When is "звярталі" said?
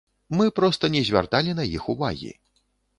1.11-1.57